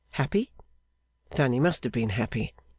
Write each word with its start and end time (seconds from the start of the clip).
Happy? 0.13 0.51
Fanny 1.29 1.59
must 1.59 1.83
have 1.83 1.93
been 1.93 2.09
happy. 2.09 2.55